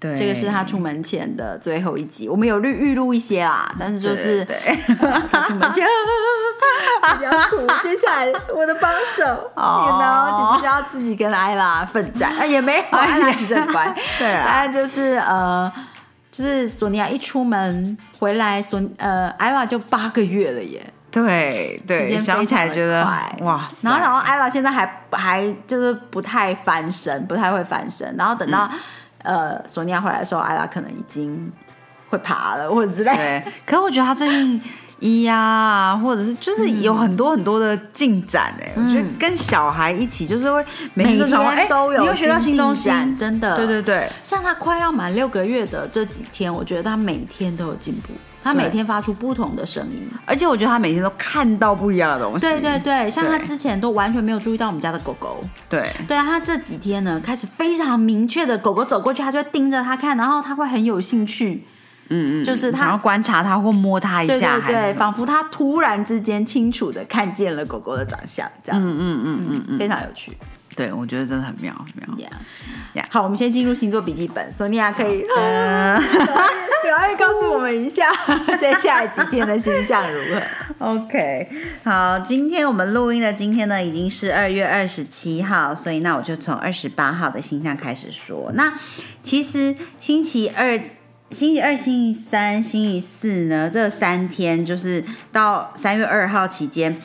[0.00, 2.28] 对这个是他出门前的最后一集。
[2.28, 4.96] 我们有预预录一些啦，但是就是对对
[5.30, 5.86] 她出门前
[7.14, 7.66] 比较苦。
[7.82, 9.24] 接下来我的帮手，
[9.54, 13.94] 哦然后姐姐就要自己跟艾拉奋战，啊也没有，艾拉其实很乖。
[14.18, 15.70] 对啊但就是呃。
[16.32, 23.02] 就是索尼娅一出门回来，索呃艾拉就八个月了耶，时对对，间想起来觉得
[23.40, 28.14] 哇塞，然后，然后艾拉现在还还就是不太翻身，不太会翻身。
[28.16, 28.78] 然后等到、嗯
[29.22, 31.50] 呃索尼娅回来的时候，艾拉可能已经
[32.08, 33.14] 会爬了或者之类。
[33.14, 34.62] 对， 可是我觉得他最近
[35.00, 41.66] 咿呀啊，或者是就是有很多很多的进展哎、我觉得跟小孩一起就是会每天都有哎
[42.00, 42.90] 你又学到新东西？
[43.16, 43.56] 真的。
[43.56, 50.08] 对对对，像他快要满六个月的这几天，我觉得他每天都有进步，他每天发出不同的声音。
[50.24, 55.44] 而且我觉得他每天都看到不一样的东西，对对对，像他之前都完全没有注意到我们家的狗狗。
[55.68, 61.66] 对对啊，他这几天呢，开始非常明确的，狗狗走过去，他就会盯着它看，然后他会很有兴趣。
[62.12, 70.36] 嗯嗯，就是他然后观察他或摸他一下，对对，对仿佛他突然之间清楚的看见了狗狗的长相，这样，嗯嗯嗯嗯嗯，非常有趣。
[70.80, 72.26] 对，我觉得真的很妙很妙。
[72.26, 73.02] Yeah.
[73.02, 73.04] Yeah.
[73.10, 76.00] 好，我们先进入星座笔记本，索尼娅可以 呃
[76.82, 78.10] 赶快告诉我们一下
[78.58, 80.40] 接下来几天的星象如何
[80.78, 81.48] ？OK，
[81.84, 88.50] 好，今天我们录音的今天呢，已经是二月二十七号，所以那我就从二十八号的星象开始说。
[88.54, 88.72] 那
[89.22, 90.80] 其实星期二、
[91.30, 96.98] 星期二、星期三、星期四呢，这三天就是到三月二号期间，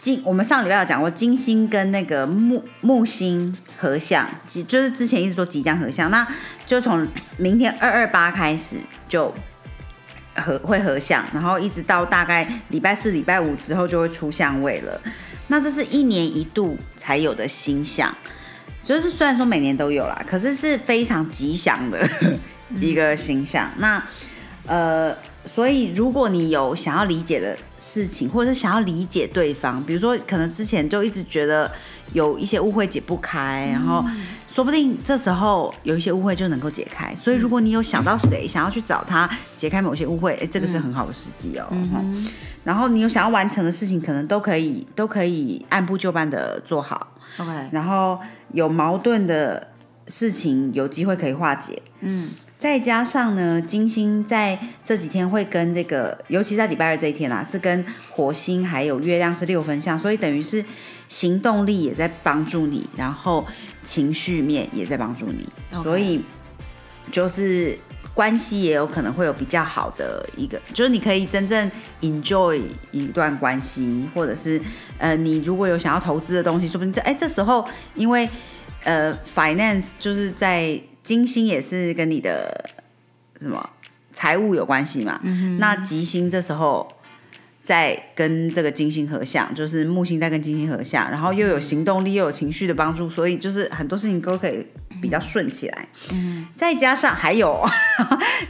[0.00, 6.26] 金我们上礼拜有讲过，金星跟那个木木星合相，即就是之前一直说即将合相，那
[6.66, 8.76] 就从明天二二八开始
[9.06, 9.32] 就
[10.34, 14.98] 合会合相，然后一直到大概礼拜四、礼拜五之后就会出相位了。
[15.48, 18.16] 那这是一年一度才有的星象，
[18.82, 22.08] 就是虽然说每年都有啦，可是是非常吉祥的
[22.80, 23.68] 一个星象。
[23.76, 24.02] 那
[24.66, 25.14] 呃，
[25.44, 31.70] 所以如果你有想要理解的事情，或者是想要理解对方，比如说可能之前就一直觉得
[32.12, 34.04] 有一些误会解不开，然后
[34.50, 37.14] 说不定这时候有一些误会就能够解开。
[37.16, 41.66] 所以如果你有想到谁想要去找他解开某些误会，哎，这个是很好的时机哦。
[41.70, 42.28] 齁
[42.62, 47.14] 然后你有想要完成的事情，可能都可以都可以按部就班的做好。
[47.38, 48.18] OK，然后
[48.52, 49.68] 有矛盾的
[50.06, 51.80] 事情有机会可以化解。
[52.00, 52.30] 嗯，
[52.60, 60.62] 再加上呢，金星在这几天会跟这个，尤其在礼拜二这一天啦，是跟火星还有月亮是六分相，所以等于是
[61.08, 63.46] 行动力也在帮助你，然后
[63.82, 65.48] 情绪面也在帮助你。
[65.82, 66.22] 所以
[67.10, 67.78] 就是
[68.12, 71.70] 关系也有可能会有比较好的一个，就是你可以真正
[72.02, 72.60] enjoy
[72.90, 74.60] 一段关系，或者是
[74.98, 78.28] 呃，你如果有想要投资的东西，说不定这哎这时候因为
[78.84, 80.78] 呃 finance 就是在
[81.10, 82.70] 金星也是跟你的
[83.40, 83.68] 什么
[84.12, 85.20] 财务有关系嘛，
[85.58, 86.88] 那吉星这时候。
[87.62, 94.66] 在跟这个金星合相，就是木星在跟金星合相，然后又有行动力，又有情绪的帮助，所以就是很多事情都可以
[95.00, 95.88] 比较顺起来。
[96.12, 97.64] 嗯，再加上还有，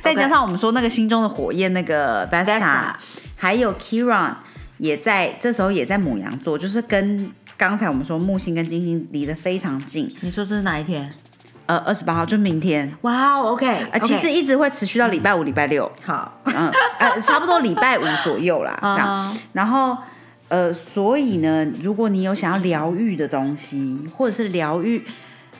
[0.01, 2.95] 再加上我们说那个心中的火焰，那个 Vesta，Vesta
[3.37, 4.37] 还有 Kiran
[4.79, 10.17] 也在这时候也在母羊座，就是跟刚才我们说木星跟金星离得非常近。
[10.23, 11.13] 你说这是哪一天？
[11.71, 18.99] 呃，二十八号就明天，哇哦，OK，呃，其实一直会持续到礼拜五、礼拜六，好，嗯，呃，差不多礼拜五左右啦， 这样。
[18.99, 19.97] 啊，然后，
[20.49, 25.07] 呃，所以呢，如果你有想要疗愈的东西，或者是疗愈，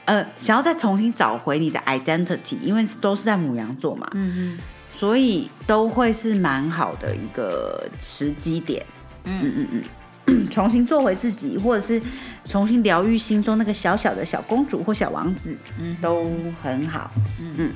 [0.05, 4.59] 呃，想要再重新找回你的 identity，因为都是在母羊座嘛，嗯
[4.93, 8.85] 所以都会是蛮好的一个时机点。
[9.23, 9.41] 嗯。
[9.45, 9.83] 嗯嗯嗯，
[10.51, 12.01] 重新做回自己，或者是
[12.45, 16.25] 重新疗愈心中那个小小的小公主或小王子，嗯都
[16.63, 17.11] 很好。
[17.39, 17.73] 嗯嗯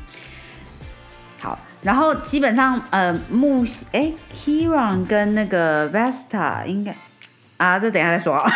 [1.38, 6.96] 好，然后基本上呃木哎 Kiran 跟那个 Vesta 应该
[7.58, 8.50] 啊，这等一下再说啊。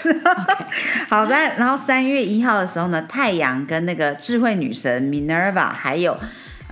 [1.08, 6.18] 好的，然后三月一号的时候呢，太阳跟那个智慧女神 Minerva 还有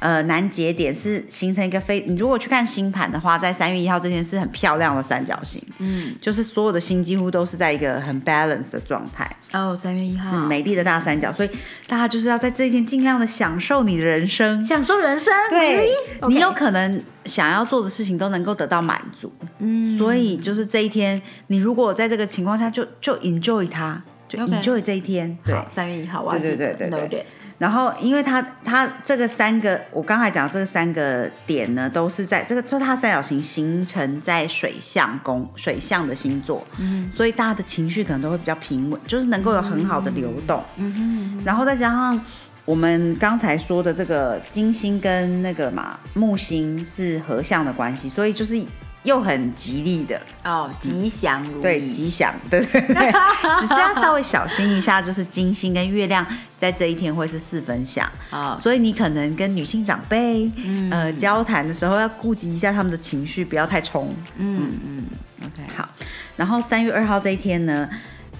[0.00, 10.31] 呃难节点是形成一个非，你如果去看星盘的话，在三月一号这天是很漂亮的三角形，嗯，就是所有的星几乎都是在一个很 balance 的状态，哦，三月一号。
[10.31, 11.50] 是，美丽的大三角，所以
[11.87, 14.65] 大家就是要在这一天尽量的享受你的人生。
[14.65, 15.89] 享受人生，对？
[16.29, 25.55] 你有可能想要做的事情都能够得到满足，嗯，所以就是这一天，你如果在这个情况下就就 enjoy 它，就 enjoy 这一天，对。
[25.71, 27.25] 三月一号，我要对记得对对对 noted
[27.59, 40.63] 然后，因为它它这个三个，我刚才讲的这个三个点呢，都是在这个，就它三角形形成在水象宫水象的星座，嗯所以大家的情绪可能都会比较平稳，就是能够有很好的流动。
[40.77, 42.25] 嗯哼，然后再加上
[42.65, 48.63] 我们刚才说的这个金星跟那个嘛木星是合相的关系，所以就是
[49.09, 53.13] 又很吉利的，哦，吉祥如意，对，吉祥，对对对，
[53.61, 56.25] 只是要稍微小心一下，就是金星跟月亮
[56.59, 60.91] 在这一天会是四分相，啊，所以你可能跟女性长辈、嗯。
[60.91, 64.15] 呃交谈的时候要顾及一下他们的情绪，不要太冲。
[64.37, 65.05] 嗯嗯
[65.43, 65.89] ，OK，好，
[66.37, 67.89] 然后三月二号这一天呢，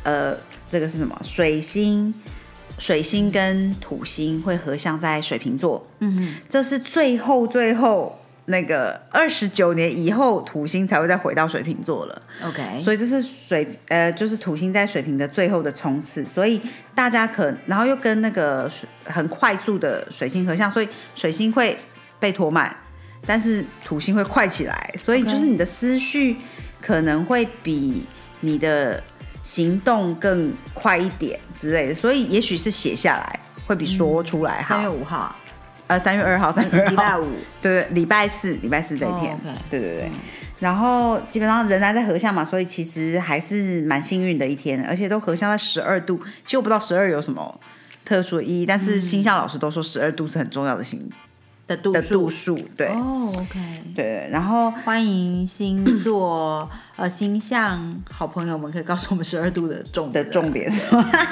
[0.03, 0.37] 呃，
[0.71, 1.19] 这个是什么？
[1.25, 2.13] 水星，
[2.79, 8.18] 水星跟土星会合相在水瓶座，嗯这是最后最后
[8.49, 12.23] 那个二十九年以后，土星才会再回到水瓶座了。
[12.45, 16.61] ，OK，所以这是水呃，就是土星在水瓶的最后的冲刺，所以
[16.95, 18.71] 大家可然后又跟那个
[19.05, 21.77] 很快速的水星合相，所以水星会
[22.19, 22.75] 被拖慢，
[23.27, 26.37] 但是土星会快起来，所以就是你的思绪
[26.81, 28.07] 可能会比
[28.41, 29.03] 你的
[29.43, 34.77] 行动更快一点之类的，所以也许是写下来会比说出来好。
[34.77, 35.37] 三月五号，
[35.89, 37.27] 呃，三月二号，三月二号，礼拜五，
[37.61, 39.39] 对对，礼拜四，礼拜四这一天，
[39.69, 40.11] 对对对。
[40.13, 40.21] 嗯。
[40.61, 46.21] 然后基本上仍然在合相嘛，所以其实还是蛮幸运的一天，而且都合相在十二度。
[46.45, 47.61] 其实我不知道十二有什么
[48.05, 51.09] 特殊的意义，但是星象老师都说十二度是很重要的星
[51.69, 53.59] 的度的度数，对、哦，OK，
[53.95, 54.27] 对。
[54.33, 60.73] 然后欢迎星座 呃星象好朋友们可以告诉我们十二度的重的重点？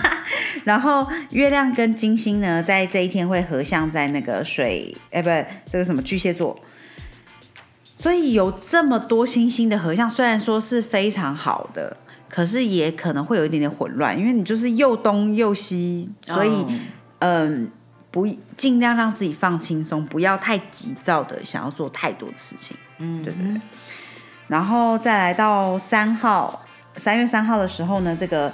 [0.65, 5.29] 然后月亮跟金星呢，在这一天会合相在那个水，哎，不，
[5.73, 6.61] 这个什么巨蟹座。
[7.99, 11.97] 所以有这么多星星的合相，虽然说是非常好的，
[12.29, 16.69] 可是也可能会有一点点混乱，因为你就是又东又西，所以哦
[17.21, 17.71] 嗯，
[18.17, 18.27] 不
[18.57, 22.75] 尽量让自己放轻松，不要太急躁的想要做太多的事情。
[22.97, 23.61] 嗯，对不对。
[24.49, 26.65] 然后再来到三号，
[26.97, 28.51] 三月三号的时候呢，这个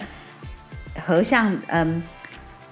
[1.06, 2.02] 合相，嗯，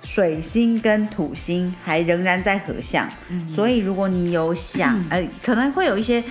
[0.03, 3.09] 水星跟土星还仍然在合相，
[3.55, 6.25] 所以如果你有想， 呃，可能会有一些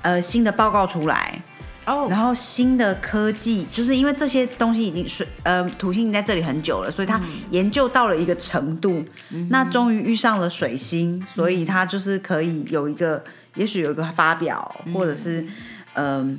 [0.00, 1.38] 呃新的报告出来，
[1.86, 9.04] 哦，然后新的科技，就是因为这些东西已经是呃土星已经在这里很久了，所以他研究到了一个程度，
[9.50, 13.24] 那终于遇上了水星，所以他就是可以有一个，
[13.54, 15.46] 也许有一个发表，或者是
[15.94, 16.38] 嗯、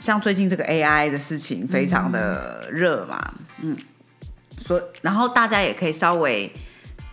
[0.00, 3.76] 像最近这个 AI 的事情非常的热嘛，嗯，
[4.60, 6.52] 所以然后大家也可以稍微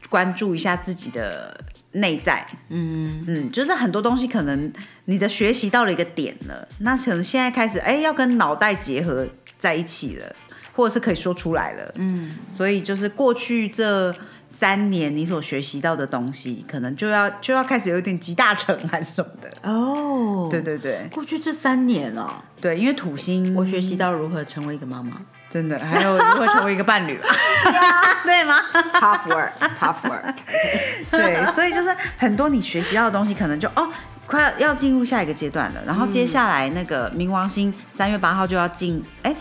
[0.10, 1.56] 关注一下自己的
[1.94, 4.72] 内在，嗯，嗯，就是很多东西可能
[5.06, 9.28] 你的学习到了一个点了，那可能现在开始哎要跟脑袋结合
[9.58, 10.36] 在一起了，
[10.76, 14.14] 或者是可以说出来了，嗯，所以就是过去这
[14.48, 21.08] 三年你所学习到的东西，可能就要就要开始有点集大成还是什么的，哦，对，对对。
[21.12, 22.28] 过去这三年哦，
[22.62, 27.28] 对，因为土星我学习到如何成为一个妈妈真的还有如何成为一个伴侣吧，
[28.24, 28.62] 对吗？
[28.94, 30.36] tough work，tough work，
[31.10, 33.90] 对，所以就是很多你学习到的东西，可能就哦，
[34.28, 35.82] 快要要进入下一个阶段了。
[35.86, 39.36] 然后接下来那个冥王星三月八号就要进，哎、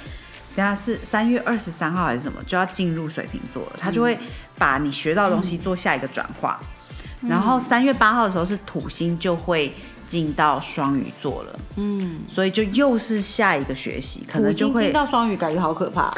[0.57, 4.19] 等下是三月二十三号还是什么，就要进入水瓶座了，他就会
[4.57, 6.59] 把你学到的东西做下一个转化。
[7.21, 9.75] 然后三月八号的时候是土星就会
[10.09, 16.13] 进到双鱼座了，嗯，所以就又是下一个学习，可能就会到双鱼感觉好可怕，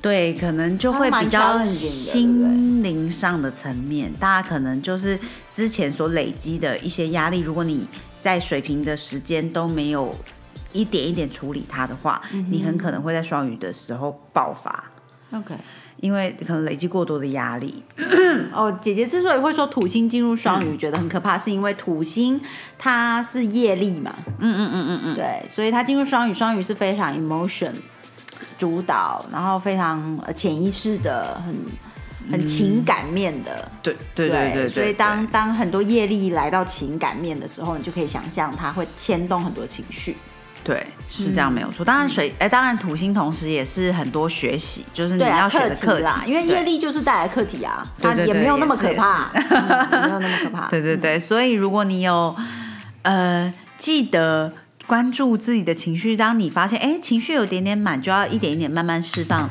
[0.00, 5.18] 对，可能就会比较心灵上的层面，大家可能就是
[5.52, 7.86] 之前所累积的一些压力，如果你
[8.20, 10.16] 在水平的时间都没有
[10.72, 14.84] 一点一点处理它的话，你很可能会在双鱼的时候爆发
[15.32, 15.54] ，OK。
[16.00, 17.82] 因为可能累积过多的压力。
[18.52, 22.40] 哦，姐姐之所以会说土星进入双鱼觉得很可怕，是因为土星
[22.78, 27.72] 它是业力嘛，嗯嗯嗯嗯嗯，对，所以它进入双鱼，双鱼是非常 emotion
[28.58, 31.54] 主导，然后非常呃潜意识的，很
[32.30, 40.16] 很情感面的，对对对对对，所以当当很多业力来到情感面的时候，你就可以想象它会牵动很多情绪。
[40.62, 41.84] 对，是这样没有错。
[41.84, 50.68] 当然水，哎、当然土星同时也是很多学习，就是你要学的课题题啦，因为对业力就是带来课题啊，它也没有那么可怕， 没有那么可怕。
[50.68, 52.36] 对对对，所以如果你有
[53.02, 54.52] 呃记得
[54.86, 59.48] 关注自己的情绪，当你发现哎情绪有点点满，就要一点一点慢慢释放，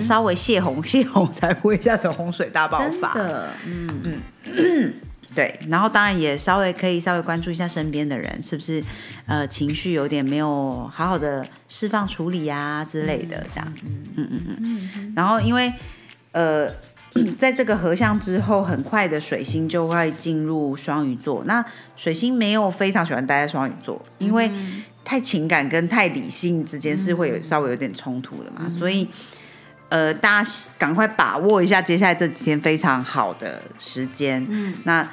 [0.00, 3.14] 稍微泄洪泄洪，才不会一下子洪水大爆发。
[3.14, 4.94] 真的，嗯，
[5.34, 8.82] 对，然后当然也稍微可以稍微关注一下身边的人是不是
[9.26, 13.74] 呃情绪有点没有好好的释放处理啊之类的这样，
[14.16, 15.72] 嗯嗯嗯，然后因为
[16.32, 16.70] 呃。
[17.40, 21.42] 在这个合相之后，很快的水星就会进入双鱼座。
[21.44, 21.64] 那
[21.96, 24.48] 水星没有非常喜欢待在双鱼座，因为
[25.04, 29.08] 太情感跟太理性之间是会有稍微有点冲突的嘛，所以
[29.90, 34.44] 呃，大家赶快把握一下接下来这几天非常好的时间。
[34.48, 35.06] 嗯，那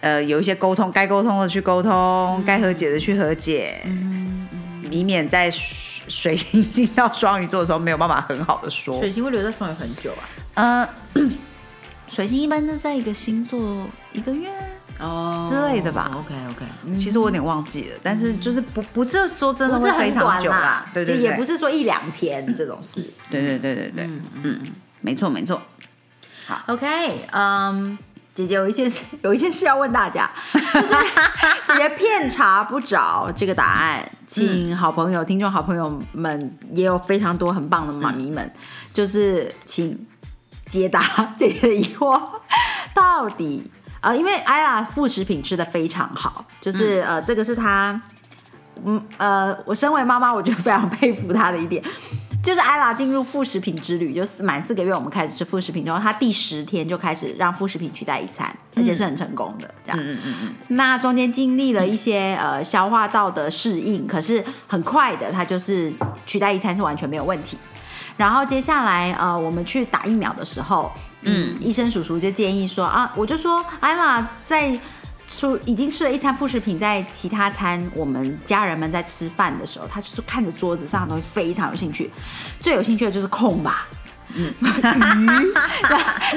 [0.00, 3.80] 呃有一些沟通，该沟通的去沟通，该和解的去和解，
[4.90, 5.64] 以免在水
[6.08, 8.98] 水星进到双鱼座的时候没有办法很好的说。
[8.98, 10.12] 水星会留在双鱼很久
[10.54, 10.84] 啊。
[10.84, 10.88] 呃，
[12.08, 14.50] 水星一般是在一个星座一个月。
[14.98, 16.10] 哦之类的吧。
[16.14, 23.08] OK OK，其实我有点忘记了，但是就是不不是说真的不是非常久啦，，对对也不是说一两天这种事。
[23.30, 24.10] 对对对对对，
[24.42, 24.60] 嗯，
[25.00, 25.60] 没错没错
[26.66, 27.96] ，OK，嗯、
[28.34, 30.94] 姐姐有一件事，有一件事要问大家， 就是
[31.66, 38.50] 姐姐遍查不着这个答案，请好朋友、听众好朋友们也有非常多很棒的妈咪们，
[38.92, 40.06] 就是请
[40.66, 42.20] 解答姐姐的疑惑，
[42.94, 48.00] 到底呃，因为艾拉副食品吃的非常好，就是、呃，这个是她。
[48.84, 51.82] 嗯呃，我身为妈妈，我就非常佩服她的一点，
[52.44, 59.98] 就是艾拉进入副食品之旅，就是满四个月我们开始吃副食品之后，她第十天就开始让副食品取代一餐，而且是很成功的这样。
[60.00, 65.92] 嗯嗯嗯，那中间经历了一些呃消化道的适应，可是很快的，它就是
[66.24, 67.58] 取代一餐是完全没有问题。
[68.16, 74.78] 然后接下来呃，我们去打疫苗的时候，嗯，医生叔叔就建议说啊，我就说艾拉在
[75.26, 82.10] 吃已经吃了一餐副食品，在其他餐我们家人们在吃饭的时候，他就是看着桌子上的东西非常有兴趣，
[82.60, 83.86] 最有兴趣的就是空吧。
[84.34, 85.26] 嗯，鱼，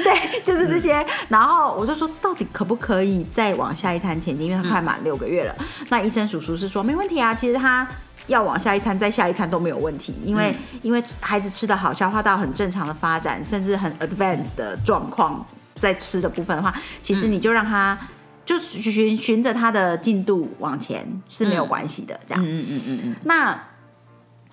[0.02, 1.06] 对，就是这些。
[1.28, 4.46] 然后我就说，到底可不可以再往下一餐前进？
[4.46, 5.54] 因为他快满六个月了。
[5.90, 7.86] 那医生叔叔是说没问题啊，其实他
[8.26, 15.44] 要往下一餐、再下一餐都没有问题，因为、因为孩子吃的好，消化道很正常的发展，甚至很 advanced 的状况，
[15.76, 17.98] 在吃的部分的话，其实你就让他。
[18.44, 22.42] 就循循着他的进度往前是没有关系的，这样。
[22.42, 23.56] 嗯嗯嗯嗯嗯，那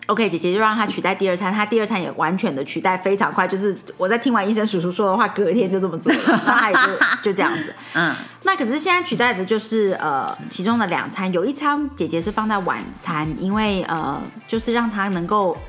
[0.10, 6.82] OK，姐姐就让他取代第二餐，他第二餐也完全的取代非常快，就是我在听完医生叔叔说的话，隔天就这么做了，那他也就
[7.24, 7.74] 就这样子。
[7.94, 15.56] 嗯，那可是现在取代的就是呃其中的两餐，有一餐姐姐是放在晚餐，因为呃就是让他能够。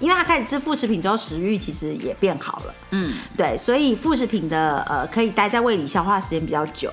[0.00, 6.88] 因为他开始吃副食品之后，食欲其实也变好了，嗯，对，所以副食品的呃可以待在胃里消化时间比较久。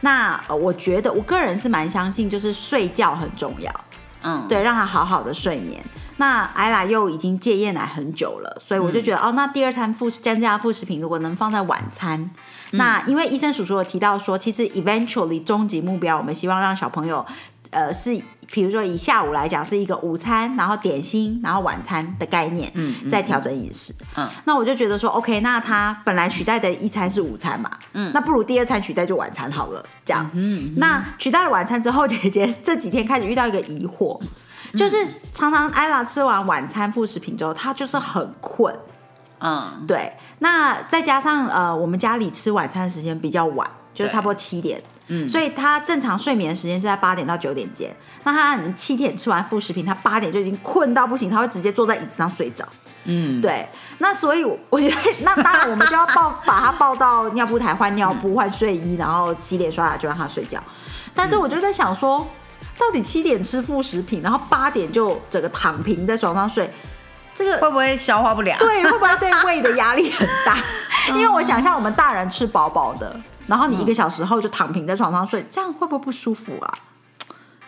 [0.00, 3.72] 那呃，我觉得我个人是蛮相信，就是睡觉很重要，
[4.22, 5.82] 嗯，对，让他好好的睡眠。
[6.16, 12.28] 那艾拉又已经戒夜奶很久了，所以我就觉得、哦，那第二餐副增加副食品如果能放在晚餐，
[12.72, 17.24] 那因为医生叔叔有提到说，其实 eventually 终极目标，我们希望让小朋友，
[17.70, 23.94] 呃，是比如说以下午来讲是一个午餐，然后点心，然后晚餐的概念，嗯嗯再调整饮食。
[24.16, 30.28] 嗯，那我就觉得说，OK，那他本来取代的一餐是午餐嘛，嗯，那不如第二餐取代就晚餐好了，这样。
[30.32, 34.20] 嗯，那取代了晚餐之后，姐姐这几天开始遇到一个疑惑，
[34.74, 34.96] 就是
[35.30, 38.74] 常常艾拉吃完晚餐副食品之后，她就是很困。
[39.40, 47.94] 嗯，对，那再加上呃，我们家里吃晚餐的时间比较晚，就是差不多七点，嗯所以他正常睡眠的时间是在八点到九点间。
[48.24, 52.66] 那他可能七点吃完副食品，他八点就已经困到不行，他会直接坐在椅子上睡着。
[53.04, 53.66] 嗯，对，
[53.98, 60.62] 那所以我我觉得，那当然我们就要抱把他抱到尿布台换尿布、换睡衣，然后洗脸刷牙就让他睡觉。
[61.14, 62.26] 但是我就在想说，
[62.78, 66.70] 到底七点吃副食品，然后八点就整个躺平在床上睡，
[67.34, 68.58] 这个会不会消化不良？
[68.58, 70.58] 对会不会对胃的压力很大？
[71.08, 76.74] 因为我想象我们大人吃饱饱的，然后你一个小时后就躺平在床上睡，这样会不会不舒服啊？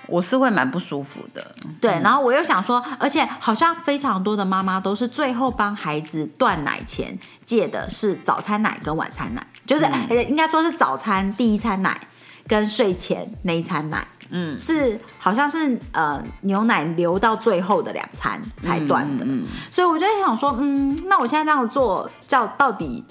[0.07, 1.55] 我是会蛮不舒服的。
[1.81, 7.17] 对，然后我又想说，而且好像非常多的妈妈都是最后帮孩子断奶前
[7.47, 12.01] 戒的是早餐奶跟晚餐奶，就是、呃应该说是早餐第一餐奶
[12.49, 23.05] 跟睡前那一餐奶，嗯，是好像是呃牛奶留到最后的两餐才断的，嗯，所以我就在想说，嗯，那我现在这样做叫到底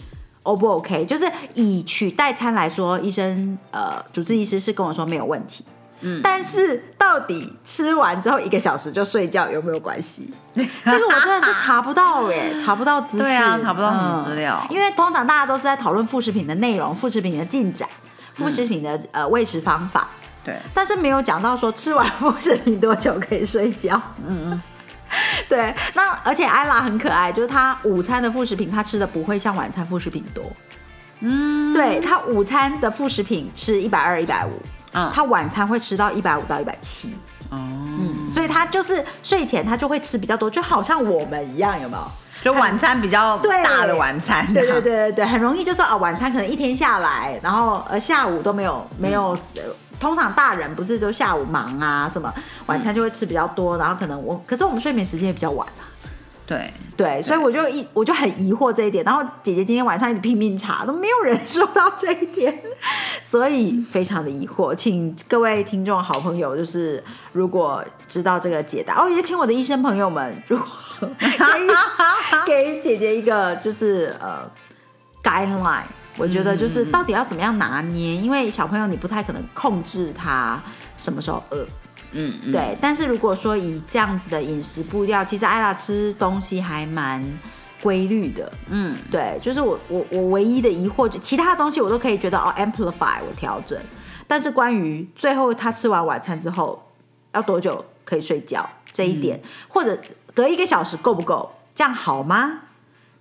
[0.43, 1.05] O 不 OK？
[1.05, 5.65] 就是以取代餐来说，医生呃主治医师是跟我说没有问题。
[6.01, 10.34] 嗯，但是到底吃完之后一个小时就睡觉有没有关系？
[10.55, 10.63] 这
[10.98, 13.19] 个我真的是查不到哎，查不到资讯。
[13.19, 14.65] 对啊，查不到什么资料。
[14.69, 17.88] 因为通常大家都是在讨论副食品的内容、副食品的进展、
[18.36, 20.08] 副食品的呃喂食方法。
[20.41, 24.01] 对，但是没有讲到说吃完副食品多久可以睡觉。
[24.25, 24.62] 嗯嗯。
[25.50, 30.44] 对，那而且艾拉很可爱，就是她午餐的副食品她吃的不会像晚餐副食品多。
[31.22, 34.62] 嗯，对她午餐的副食品吃一百二、一百五，
[34.94, 37.10] 嗯，她晚餐会吃到一百五到一百七。
[37.50, 42.12] 哦，嗯，所以她就是睡前她就会吃比较多，就好像我们一样，有没有？
[42.41, 44.46] 就晚餐比较大的晚餐。
[44.53, 49.38] 对对对对对，很容易就说啊，晚餐可能一天下来，然后呃下午都没有没有。
[50.00, 52.34] 通常大人不是都下午忙啊，什么
[52.67, 55.84] 晚餐就会吃比较多，然后可能我，可是我们睡眠时间也比较晚啊。
[56.48, 59.03] 对对，所以我就一我就很疑惑这一点。
[59.03, 62.62] 然后姐姐今天晚上一直拼命查，都没有人说到这一点，
[63.22, 64.74] 所以非常的疑惑。
[64.74, 67.03] 请各位听众好朋友，就是
[67.34, 70.65] 如果知道这个解答，哦，也请我的医生朋友们，如果
[72.46, 74.50] 给姐姐一个就是呃
[75.24, 75.84] guideline。
[76.18, 80.62] 我觉得就是到底要怎么样拿捏，因为小朋友你不太可能控制他
[80.98, 81.65] 什么时候饿，
[82.12, 82.77] 嗯，对。
[82.82, 87.24] 但是如果说以这样子的饮食步调，其实艾拉吃东西还蛮
[87.82, 89.39] 规律的，嗯，对。
[89.41, 93.79] 就是我我我唯一的疑惑，就其他东西我都可以觉得哦，amplify 我调整，
[94.27, 96.86] 但是关于最后他吃完晚餐之后
[97.32, 99.98] 要多久可以睡觉这一点，或者
[100.33, 102.51] 隔一个小时够不够，这样好吗？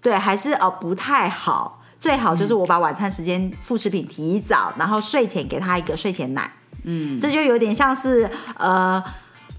[0.01, 1.83] 对，还是哦不太好。
[1.99, 6.49] 最好就是我把晚餐时间副食品提早，然后睡前给他一个睡前奶。
[6.85, 9.03] 嗯，这就有点像是呃，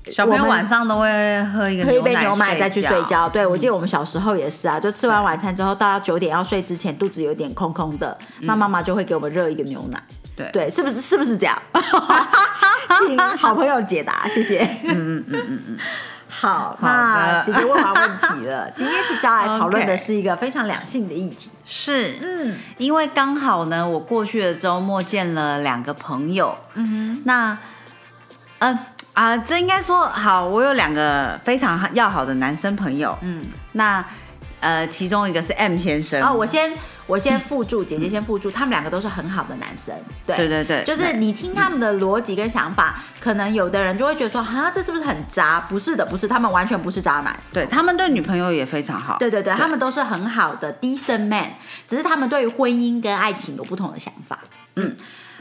[0.06, 3.28] 小朋友晚上都会喝一个喝一杯牛奶再去睡觉。
[3.28, 10.02] 对，我记得我们小时候也是啊，就吃完晚餐之后到九点要睡之前，肚子有点空空的，那妈妈就会给我们热一个牛奶。
[10.38, 11.62] 对对，是不是是不是这样？
[13.06, 14.60] 请好朋友解答，谢谢。
[14.84, 15.78] 嗯嗯嗯嗯嗯。
[16.40, 18.72] 好，那姐姐问完问题了。
[18.76, 21.50] 今天其实要来讨论的是一个非常两性的议题。
[21.66, 26.58] 是，嗯，因为刚好呢，我过去的周末见了两个朋友。
[26.76, 27.58] 嗯哼，那，
[28.60, 28.80] 嗯
[29.14, 33.18] 啊，这应该说好，我有两个非常要好的男生朋友。
[33.22, 34.04] 嗯，那。
[34.62, 36.70] 呃，其中一个是 M 先生哦，我先
[37.10, 39.96] 我先附注，姐姐先附注，他们两个都是很好的男生，
[40.28, 45.60] 对对对对，就是你听他们的逻辑跟想法，可能有的人就会觉得说，哈，这是不是很渣？
[45.62, 51.50] 不是的，不是，他们完全不是渣男，对他们对女朋友也非常好，对对对，他们都是很好的 decent man，
[51.88, 54.38] 只是他们对于婚姻跟爱情有不同的想法，
[54.76, 54.96] 嗯。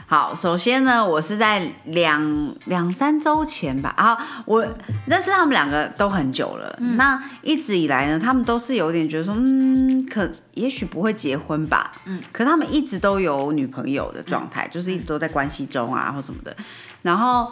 [0.09, 4.65] 好，首先呢，我是在两两三周前吧，然后我
[5.05, 16.57] 认识他们两个都很久了，那一直以来呢，他们都是有点觉得说，嗯，可也许不会结婚吧，嗯，可他们一直都有女朋友的状态，就是一直都在关系中啊或什么的，
[17.03, 17.51] 然后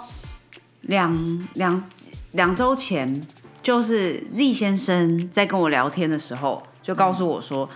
[0.82, 1.84] 两两
[2.32, 3.22] 两周前，
[3.62, 7.70] 就是 Z 先生在跟我聊天的时候，就告诉我说，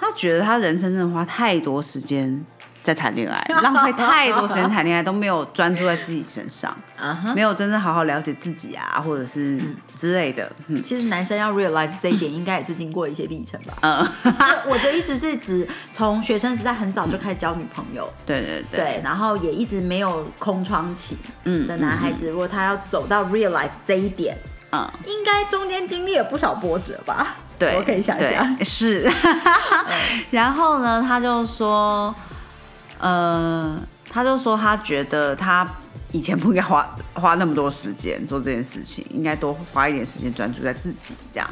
[0.00, 2.46] 他觉得他人生真的花太多时间。
[2.86, 6.76] 在谈恋爱， 浪费太多时间谈恋爱，都没有专注在自己身上，
[7.34, 9.60] 没有真正好好了解自己啊，或者是
[9.96, 10.48] 之类的。
[10.68, 13.74] 嗯，其实男生要 realize 这一点，应该也是经过一些历程吧。
[13.82, 14.08] 嗯，
[14.68, 24.38] 我的意思是指从学生时代很早就开始交女朋友， 对对对，然后也一直没有空窗期嗯的男孩子，如果他要走到 realize 这一点，
[24.70, 27.34] 嗯，应该中间经历了不少波折吧？
[27.58, 29.10] 对，我可以想象是。
[30.30, 32.14] 然后呢，他就说。
[32.98, 35.68] 呃，他就说他觉得他
[36.12, 41.48] 以前不应该花花那么多时间做这件事情，应该多花一点时间专注在自己这样。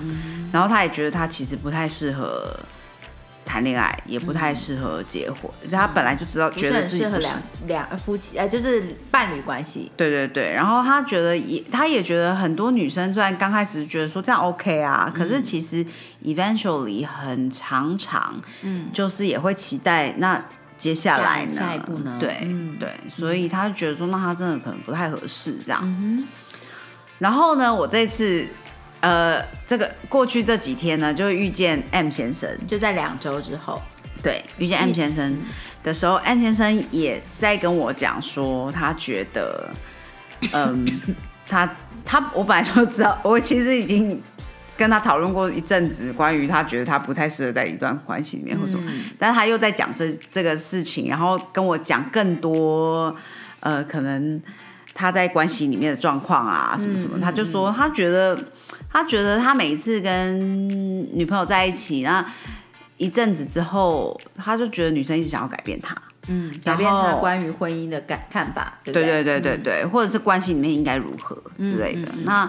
[0.52, 2.58] 然后他也觉得他其实不太适合
[3.44, 5.50] 谈恋爱，也不太适合结婚。
[5.70, 9.92] 他本来就知道，觉得自己适合两两夫妻，呃，就是伴侣关系。
[9.96, 10.54] 对对对。
[10.54, 15.84] 然后他觉得也，他也觉得很多女生虽然刚开始觉得说这样 OK 啊，可是其实
[16.24, 20.42] eventually 很常常，嗯，就是也会期待那。
[20.76, 21.52] 接下来呢？
[21.52, 22.16] 下一步呢？
[22.20, 22.46] 对
[22.78, 26.26] 对，所以他就觉得说，那他真的可能不太合适这样。
[27.18, 28.46] 然后呢，我这次
[29.00, 33.80] 呃，这个过去这几天呢，就遇见 M 先生，就在两周之后，
[34.22, 35.40] 对，遇见 M 先生
[35.82, 39.70] 的时候，M 先生也在跟我讲说，他觉得，
[40.52, 40.86] 嗯，
[41.48, 41.70] 他
[42.04, 44.22] 他我本来就知道，我其实已经。
[44.76, 53.14] 跟他讨论过一阵子，关于他觉得他不太适合在一段关系里面或什么，但是他又在讲这这个事情，然后跟我讲更多，
[53.60, 54.40] 呃，可能
[54.92, 58.36] 他在关系里面的状况啊，什么什么，他就说他觉得
[58.90, 60.68] 他觉得他每一次跟
[61.16, 62.24] 女朋友在一起，那
[62.96, 69.24] 一阵子之后，他就觉得女生一直想要改变他，嗯，改变他关于婚姻的感看法，对不对对？
[69.24, 72.08] 对对对对，或者是关系里面应该如何之类的。
[72.24, 72.48] 那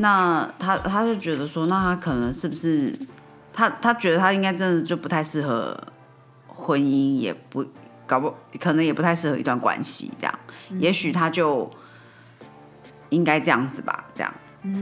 [0.00, 2.90] 那他他就觉得说，那他可能是不是
[3.52, 5.78] 他他觉得他应该真的就不太适合
[6.46, 7.64] 婚姻，也不
[8.06, 10.38] 搞不可能也不太适合一段关系这样。
[10.78, 11.70] 也许他就
[13.10, 14.32] 应该这样子吧，这样。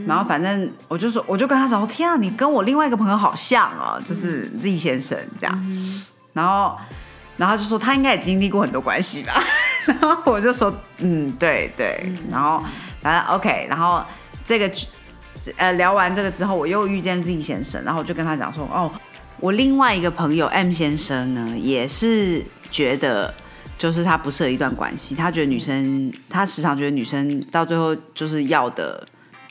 [0.06, 6.02] 然后反正我就说，我就跟他说，天啊，你跟我另外一个朋友好像哦，就是 Z 先生这样。
[6.32, 6.78] 然后。
[7.38, 9.32] 然后就说他应该也经历过很多关系吧，
[9.86, 12.02] 然后我就说嗯对对，
[12.32, 12.60] 然后
[13.00, 14.02] 反正 OK，然后
[14.44, 14.68] 这个
[15.56, 18.90] 呃聊完这个之后，我又遇见 Z 先生，然后我就跟他讲说哦，
[19.40, 23.32] 我另外一个朋友 M 先生呢也是觉得
[23.78, 29.06] 就是他不适合一段关系，他觉得女生他时常觉得女生到最后就是要的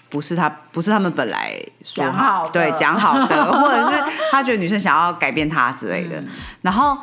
[0.10, 6.24] 不是他不是他们本来说好对讲好的，或者是他觉得女生想要改变他之类的，
[6.62, 6.98] 然后。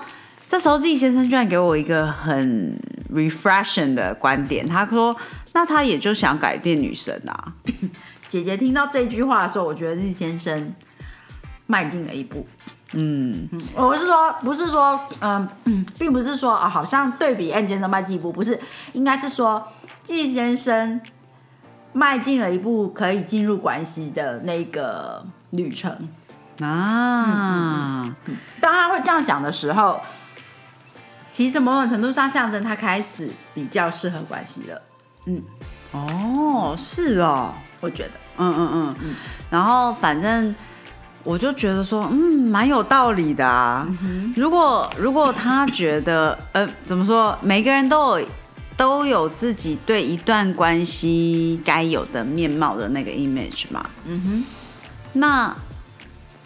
[0.47, 2.79] 这时候自己先生居然给我一个很
[3.13, 5.17] refreshing 的观点，他说
[5.53, 7.53] ：“那他也就想改变女生啊。
[8.35, 10.75] ”姐姐听到这句话的时候，我觉得季先生
[11.67, 12.45] 迈进了一步。
[12.95, 18.59] 嗯嗯，我是说，不是说，嗯嗯，并不是说啊，好像对比 M 先生迈进一步，不是，
[18.93, 19.63] 应该是说
[20.03, 21.01] 季先生
[21.93, 25.97] 迈进了一步，可以进入关系的那个旅程
[26.61, 28.05] 啊。
[28.61, 30.01] 当他会这样想的时候。
[31.31, 34.81] 其实某种程度上象征他开始比较适合关系了，
[35.27, 35.43] 嗯，
[35.91, 39.15] 哦，是哦，我觉得，嗯嗯嗯嗯，
[39.51, 40.55] 然后反正
[41.23, 42.17] 我就觉得说，嗯，
[42.49, 43.87] 蛮有道理的啊。
[44.37, 48.27] 如果如果他觉得，呃，怎么说，每个人都有
[48.77, 54.45] 都有自己对一段关系该有的面貌的那个 image 嘛，嗯哼，
[55.13, 55.55] 那。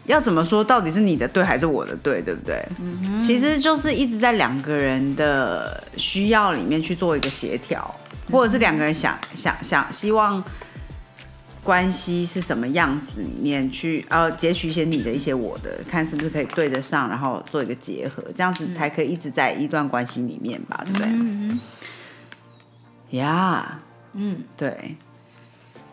[0.07, 0.65] 要怎么说？
[0.65, 2.23] 到底是你的对还是我的对？
[2.23, 2.67] 对不对？
[2.81, 7.95] 嗯其实就是一直在两个人的需要里面去做一个协调，
[8.33, 10.43] 或者是两个人想想想希望
[11.69, 20.81] 关系是什么样子里面去呃截取一些你的一些我的，看是不是可以对得上，然后做一个结合，这样子才可以一直在一段关系里面吧？
[20.87, 21.09] 对不对？
[21.11, 21.61] 嗯
[23.11, 23.81] 呀，
[24.15, 24.97] 嗯，对。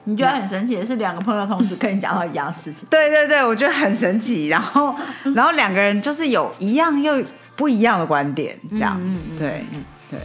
[0.05, 2.87] 你觉得很神奇的是，两个朋友同时跟你讲到一样事情。
[2.89, 4.47] 对对对，我觉得很神奇。
[4.47, 4.95] 然后，
[5.35, 7.21] 然后两个人就是有一样又
[7.57, 8.97] 不一样的观点，这样。
[9.03, 9.37] 嗯嗯。
[9.37, 9.65] 对
[10.09, 10.19] 对。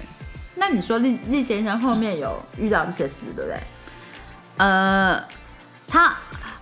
[0.54, 3.58] 那你说厉厉先生后面有遇到一些事，对不对？
[4.58, 5.24] 呃，
[5.90, 6.14] 他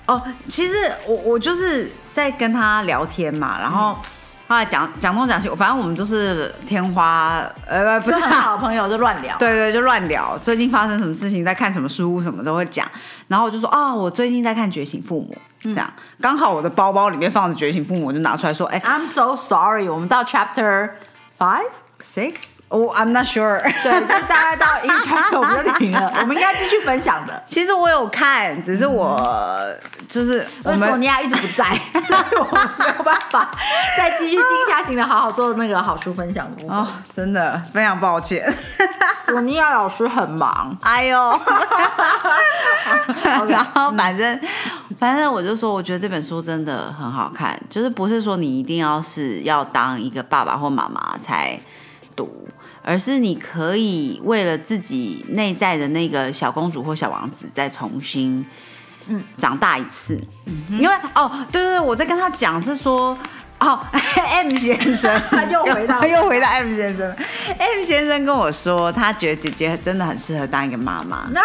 [0.06, 3.96] 哦，其实我我就是在跟他聊天嘛，然后。
[4.50, 10.38] 后来讲讲东讲西，反正我们就是天花，呃，不是 好朋友就乱聊， 对对，就乱聊。
[10.42, 12.88] 最近发生什么事情，在看什么书，什么都会讲。
[13.26, 15.36] 然后我就说，哦，我最近在看《觉醒父母》，
[15.74, 20.92] 这样刚好我的包包里面放着《觉醒父母》，我就拿出来说，哎，I'm so sorry，我们到 Chapter
[21.38, 21.68] Five。
[22.00, 22.57] Six？
[22.68, 23.62] 哦，I'm not sure。
[23.82, 26.12] 对，就大概到一开头就停了。
[26.20, 27.42] 我们应该继续分享的。
[27.46, 29.16] 其实我有看，只是我
[30.06, 31.64] 就是我们索尼娅一直不在，
[32.02, 32.44] 所以我
[32.78, 33.48] 没有办法
[33.96, 36.76] 再继续静下心来好好做那个好书分享的部分。
[36.76, 38.44] 哦，真的非常抱歉，
[39.24, 40.76] 索尼娅老师很忙。
[40.82, 41.40] 哎呦，
[43.48, 44.38] 然后反正
[45.00, 51.58] 反正我就说，我觉得这本书真的很好看，就是不是说你一定要是要当一个爸爸或妈妈才。
[52.16, 52.48] 读，
[52.88, 58.42] 而是你可以为了自己内在的那个小公主或小王子再重新，
[59.08, 60.18] 嗯，长大一次。
[60.46, 63.14] 嗯，因为哦，对对对，我在跟他讲是说，
[63.58, 67.14] 哦，M 先生 他又回到 又回到 M 先生
[67.58, 71.28] ，M 先生跟我说，他觉得姐姐真的很适合当一个妈妈。
[71.30, 71.42] 那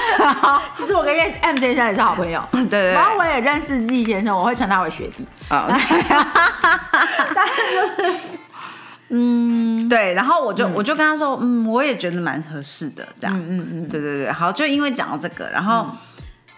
[0.74, 5.66] 其实我跟 M 先生也是好朋友，对对，然后我也认识 Z 先生，我会称他为学弟啊。
[7.34, 8.14] 但是。
[9.10, 15.86] 嗯，对，然后我就我就跟他说，嗯，我也觉得蛮合适的，这样，嗯嗯嗯，对对对，好，就因为讲到这个，然后，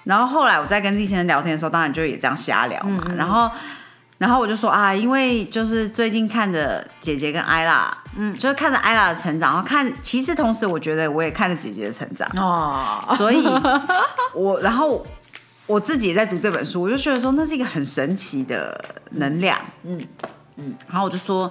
[0.04, 3.50] 然后后来我在跟这些人聊天的时候，当然就也这样瞎聊嘛，然后，
[4.18, 13.44] 然后我就说啊，因为就是最近看着姐姐跟艾拉，嗯，就是看着艾拉的成长，然后看，其实同时我觉得我也看着姐姐的成长，哦，所以，
[14.34, 15.04] 我然后
[15.66, 20.00] 我自己也在读这本书，我就觉得说那是一个很神奇的能量，嗯
[20.56, 21.50] 嗯，然后我就说。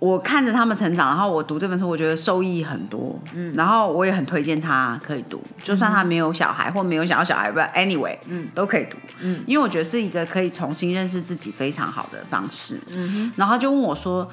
[0.00, 3.20] 我看着他们成长，然后我读这本书，我觉得受益很多。
[3.34, 8.96] 嗯，然后我也很推荐他可以读，就算他没有小孩或没有想要小孩，不，anyway，嗯，都可以读。
[9.20, 12.80] 嗯，因为我觉得是一个可以重新认识自己非常好的方式。
[12.88, 14.26] 嗯哼，然后他就问我说，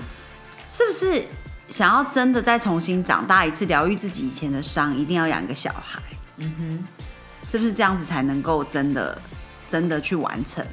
[0.66, 1.22] 是不是
[1.68, 6.02] 想要真的再重新长大一次，疗愈自己以前的伤，一定要养一个小孩？
[6.38, 6.88] 嗯哼，
[7.46, 9.22] 是不是这样子才能够真的
[9.68, 10.66] 真的去完成？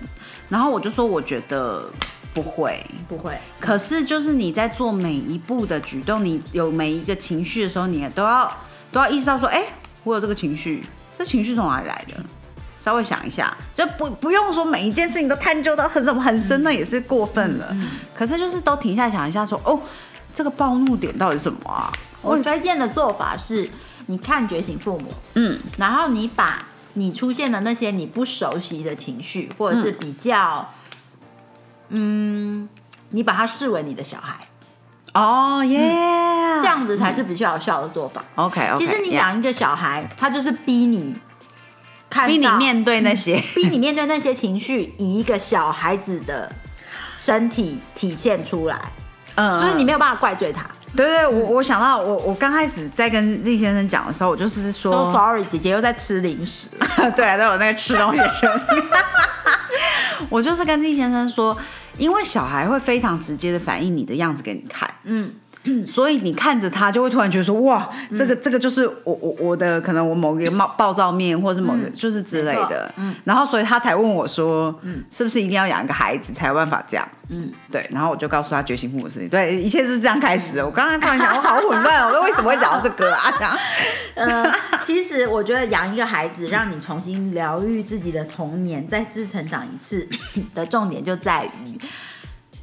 [0.48, 1.90] 然后我就说，我觉得。
[2.34, 2.84] 不会。
[3.08, 8.52] 不会，可是就是你在做每一步的举动，你有每一个情绪的时候，你都要
[8.92, 9.64] 都要意识到说，哎、
[10.02, 10.82] 我有这个情绪，
[11.16, 12.14] 这情绪从哪里来的？
[12.80, 17.74] 稍微想一下，就不不用说每一件事情都探究到很什么很深，那也是过分了。
[18.14, 19.80] 可是就是都停下来想一下说，哦，
[20.34, 21.90] 这个暴怒点到底是什么啊？
[22.20, 23.66] 我推荐的做法是，
[24.04, 30.68] 你看《觉醒父母》，嗯然后你把你出现的那些你不熟悉的情绪，或者是比较，
[31.96, 32.68] 嗯，
[33.10, 34.34] 你把他视为你的小孩，
[35.12, 35.78] 哦耶，
[36.60, 38.22] 这样子才是比较有效的做法。
[38.34, 38.84] OK OK。
[38.84, 41.14] 其实你养一个小孩，他就是逼你
[42.10, 46.50] 看逼你面对那些，逼你面对那些情绪，以一个小孩子的
[47.18, 48.92] 身体体现出来，
[49.36, 50.66] 嗯所以你没有办法怪罪他。
[50.96, 56.68] 对对，我我想到我我刚开始在跟厉先生讲的时候，我就是说说 sorry，姐姐又在吃零食。
[57.16, 58.82] 对啊，都有那个吃东西的声音。
[60.30, 61.56] 我就是跟厉先生说，
[61.98, 65.32] 因为小孩会非常直接的反映你的样子给你看，嗯，
[65.86, 77.08] 所以你看着他就会突然觉得说，哇，这个这个就是我我我的可能我某个暴暴躁面，或者是某个就是之类的，嗯，然后所以他才问我说，嗯，是不是一定要养一个孩子才有办法这样？
[77.28, 80.66] 嗯，对，然后我就告诉他觉醒父母的事情，对，一切是这样开始的。
[80.66, 83.32] 我刚刚突然想，我好混乱，我为什么会讲到这个啊？
[83.38, 83.58] 这样，
[84.14, 84.52] 呃，
[84.84, 90.06] 其实我觉得养一个孩子，让你重新疗愈自己的童年，再次成长一次
[90.54, 91.78] 的重点就在于，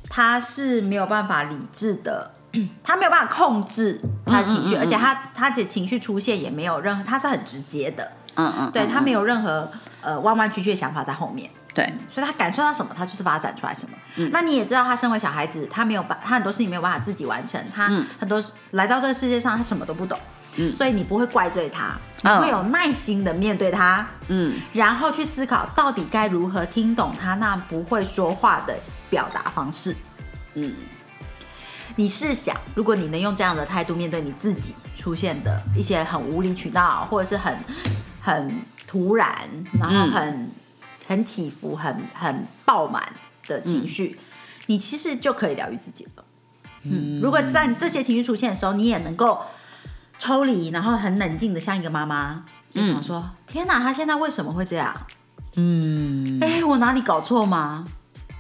[0.07, 2.31] 他是没有办法理智的，
[2.83, 4.81] 他没有办法控制他的情绪，嗯嗯嗯嗯。
[4.81, 11.49] 而且他他的情绪出现也没有任何，他是很直接的，嗯嗯，对他没有任何呃弯弯曲曲的想法在后面。
[11.73, 13.95] 对，所以他感受到什么，他就是发展出来什么。
[14.33, 20.19] 那你也知道，他身为小孩子，他没有办，他很多事情没有办法自己完成，他很多来到这个世界上，他什么都不懂，
[20.57, 20.75] 嗯。
[20.75, 24.59] 所以你不会怪罪他，你嗯会有耐心的面对他，嗯。
[24.73, 28.77] 然后去思考到底该如何听懂他那不会说话的
[29.09, 29.95] 表达方式。
[30.55, 30.73] 嗯
[31.95, 37.58] 你试想，如果你能用这样的态度面对你自己出现的一些很无理取闹，或者是很
[38.21, 39.49] 很突然，
[39.80, 40.51] 然后很、
[41.08, 43.04] 很起伏、很很爆满
[43.47, 44.19] 的情绪，
[44.67, 46.23] 你其实就可以疗愈自己了。
[46.84, 49.41] 嗯，如果在这些情绪出现的时候，你也能够
[50.17, 54.95] 抽离，然后很冷静的像一个妈妈，就想说：天哪，他现在为什么会这样？
[55.58, 57.86] 嗯，哎、我哪里搞错吗？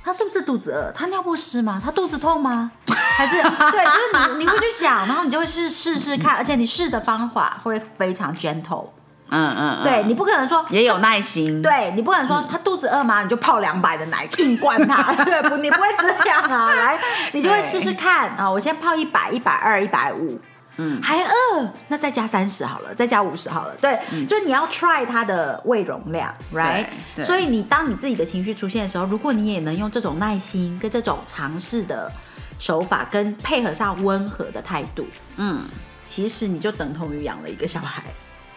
[0.03, 0.91] 他是不是肚子饿？
[0.95, 1.81] 他尿不湿吗？
[1.83, 2.71] 他肚子痛吗？
[3.17, 8.87] 还是 对，就是你你会去想，然后你就会试试试看，而且你试的方法会非常 gentle。
[9.33, 13.21] 嗯嗯，嗯对你不可能说，也有耐心，对你不可能说他肚子饿吗？
[13.23, 15.55] 你就泡两百的奶硬灌他， 对不？
[15.57, 16.99] 你不会这样啊，来，
[17.31, 18.49] 你就会试试看啊。
[18.51, 20.37] 我先泡一百、一百二、一百五，
[20.83, 23.75] 嗯，还饿，那再加三十好了，再加五十好了。
[23.75, 26.85] 对，就你要 try 它的胃容量，right？
[27.21, 32.11] 所以你当你自己的情绪出现的时候，如果你也能用这种耐心跟这种尝试的
[32.57, 35.05] 手法，跟配合上温和的态度，
[35.37, 35.65] 嗯
[36.03, 38.03] 其实你就等同于养了一个小孩。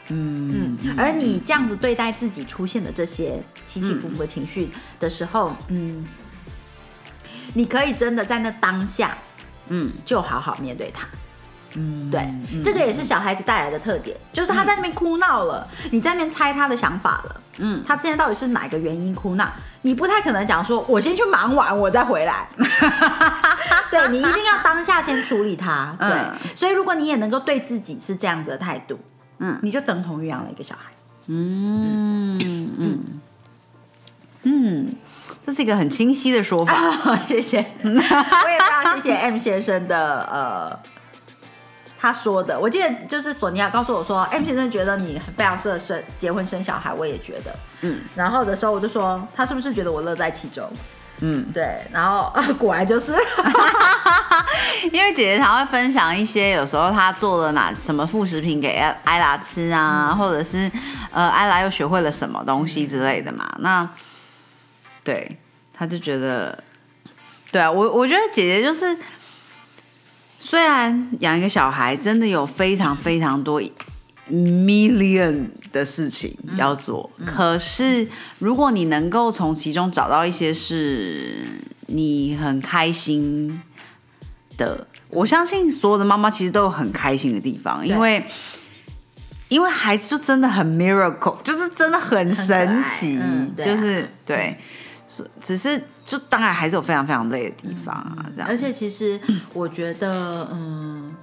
[0.09, 6.07] 嗯嗯，而你这样子对待自己出现的这些起起伏伏的情绪的时候，嗯，
[7.55, 9.17] 你可以真的在那当下
[9.69, 11.07] 嗯就好好面对他。
[11.77, 12.29] 嗯，对，
[12.63, 19.49] 这个也是小孩子带来的特点，就是他在那边哭闹了，你在那边猜他的想法了，嗯他今天到底是哪个原因哭闹？
[19.83, 22.47] 你不太可能讲说，我先去忙完我再回来。
[23.91, 25.97] 对你一定要当下先处理他。
[25.99, 28.99] 对，嗯所以如果你也能够对自己是这样子的态度，
[29.39, 30.93] 嗯你就等同于养了一个小孩。
[31.27, 32.39] 嗯
[32.79, 33.01] 嗯
[34.43, 34.95] 嗯，
[35.45, 36.75] 这是一个很清晰的说法。
[37.27, 40.79] 谢谢， 我也非常谢谢 M 先生的呃。
[42.05, 48.03] 他说的，我记得就是索尼娅告诉我说，M 先生觉得你非常适合生结婚生小孩，我也觉得，嗯。
[48.15, 50.71] 然后的时候我就说，他是不是觉得我乐在其中？
[51.21, 53.15] 嗯，对，然后、啊、果然就是，
[54.93, 60.71] 因为姐姐常会分享一些，有时候她做了哪什么副食品给艾艾拉吃啊，或者是
[61.11, 63.51] 呃艾拉又学会了什么东西之类的嘛。
[63.61, 63.89] 那
[65.03, 65.39] 对，
[65.73, 66.63] 她就觉得，
[67.51, 68.95] 对啊，我我觉得姐姐就是，
[70.47, 73.63] 虽然养一个小孩真的有非常非常多
[74.31, 78.07] million 的事情要做，可是
[78.39, 81.47] 如果你能够从其中找到一些是
[81.87, 83.63] 你很开心
[84.59, 88.23] 的，我相信所有的妈妈其实都有很开心的地方，因为
[89.49, 93.19] 因为孩子就真的很 miracle，就是真的很神奇，
[93.57, 94.57] 就是对，是
[95.43, 99.21] 只是就当然还是有非常非常累的地方啊，这样，而且其实
[99.53, 101.15] 我觉得，嗯，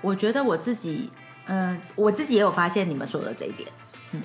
[0.00, 1.10] 我觉得我自己，
[1.46, 3.68] 嗯，我自己也有发现你们说的这一点，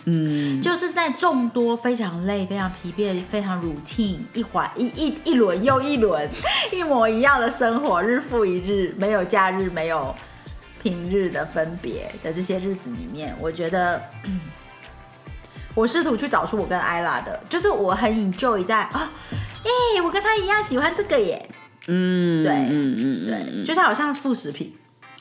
[0.06, 6.30] 嗯，就是在众多非常累、非常疲惫、非常 routine 一环一一一轮又一轮
[6.72, 10.14] 一模一样的生活，日复一日，没有假日，没有
[10.82, 14.02] 平日的分别的这些日子里面，我觉得。
[15.74, 19.12] 我试图去找出我跟艾拉的，就是我很 enjoy 在啊，
[19.64, 21.50] 哎、我跟他一样喜欢这个耶，
[21.88, 24.76] 嗯，对嗯嗯对，就是好像副食品，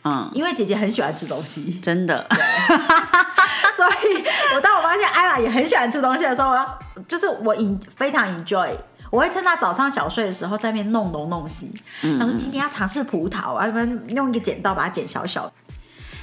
[0.05, 2.27] 嗯，因为姐姐很喜欢吃东西，真的，
[3.77, 8.71] 所以我当我发现艾拉也很喜欢吃东西的时候，我要就是我 en 非常 enjoy。
[9.11, 11.69] 我会趁她早上小睡的时候，在那边弄东弄西。
[12.01, 13.75] 他说今天要尝试葡萄啊，要
[14.15, 15.53] 用一个剪刀把它剪小小的，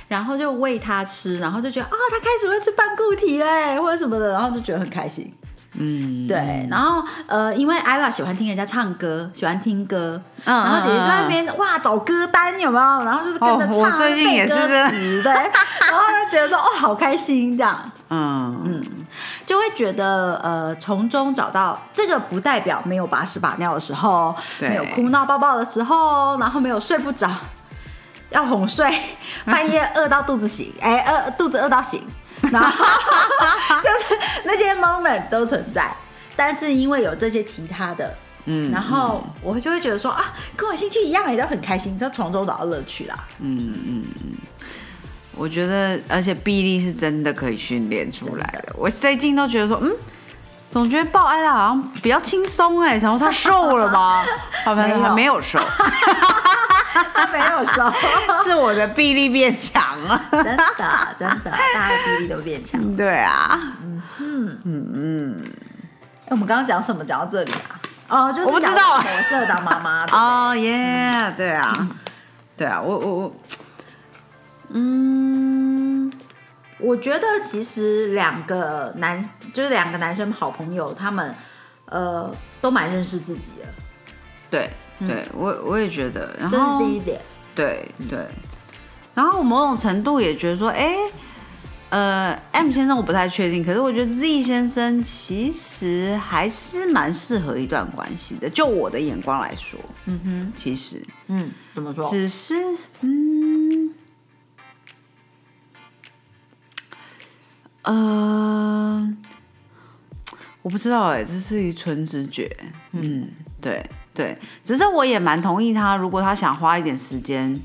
[0.08, 5.34] 然后就喂它吃，然后就觉得啊，她开始会吃半固体嘞，或者什么的，然后就觉得很开心。
[5.80, 13.06] 嗯，对，然后呃，因为艾拉喜欢听人家唱歌，喜欢听歌，嗯然后姐姐就在那边哇找歌单有没有？
[13.06, 17.92] 然后就是跟着哦唱，我最近也是背歌词对，然后就觉得说哦好开心这样。
[18.10, 18.60] 嗯。
[18.66, 18.84] 嗯。
[19.46, 24.70] 就会觉得呃，从中找到这个不代表没有把屎把尿的时候，对。
[24.70, 27.30] 没有哭闹抱抱的时候，然后没有睡不着，
[28.30, 28.92] 要哄睡，
[29.46, 32.02] 半夜饿到肚子醒，哎、饿肚子饿到醒，
[32.52, 32.86] 然后
[33.82, 35.92] 就是那些 moment 都存在，
[36.36, 38.16] 但是因为有这些其他的。
[38.50, 43.26] 嗯，然后我就会觉得说啊，跟我兴趣一样，也就很开心，就从中找到乐趣啦。
[43.40, 44.38] 嗯嗯嗯，
[45.36, 48.74] 我觉得，而且臂力是真的可以训练出来的。
[48.78, 49.92] 我最近都觉得说，嗯，
[50.72, 54.24] 总觉得抱艾拉好像比较轻松哎，想说她瘦了吗？
[54.64, 55.60] 好吧，没有她没有瘦，
[57.14, 57.94] 他没有说，
[58.44, 60.22] 是我的臂力变强了。
[60.32, 60.64] 真的
[61.18, 62.82] 真的，大家的臂力都变强。
[62.96, 64.02] 对啊，嗯
[64.64, 65.42] 嗯嗯
[66.26, 67.04] 哎我们刚刚讲什么？
[67.06, 67.80] 讲到这里啊？
[68.10, 70.12] 哦，就是我不知道我适合当妈妈的。
[70.18, 71.88] 哦耶，对啊，
[72.58, 73.36] 对啊，我我我，
[74.70, 76.12] 嗯，
[76.80, 79.22] 我觉得其实两个男，
[79.54, 81.34] 就是两个男生好朋友，他们
[81.86, 83.68] 呃都蛮认识自己的，
[84.50, 87.22] 对对，我我也觉得，然这后是第一点。
[87.54, 88.26] 对对，
[89.14, 90.96] 然后我某种程度也觉得说，哎，
[91.90, 101.04] 呃，M 先生我不太确定，可是我觉得 Z 先生其实还是蛮适合一段关系的，就我的眼光来说，嗯哼，其实。
[101.28, 102.10] 嗯，怎么说？
[102.10, 102.54] 只是，
[103.02, 103.94] 嗯，
[107.82, 109.18] 呃，
[110.62, 112.56] 我不知道哎，这是一纯直觉，
[112.92, 113.30] 嗯，
[113.60, 113.84] 对
[114.18, 117.58] 对，只是我也蛮同意他，如果他想花一点时间，